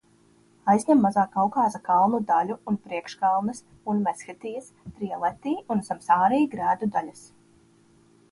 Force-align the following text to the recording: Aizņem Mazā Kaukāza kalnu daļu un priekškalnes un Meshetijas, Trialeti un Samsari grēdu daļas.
Aizņem 0.71 1.01
Mazā 1.05 1.23
Kaukāza 1.33 1.81
kalnu 1.89 2.19
daļu 2.29 2.55
un 2.71 2.79
priekškalnes 2.85 3.61
un 3.93 4.01
Meshetijas, 4.07 4.71
Trialeti 4.95 5.53
un 5.75 5.85
Samsari 5.91 6.39
grēdu 6.55 6.89
daļas. 6.97 7.21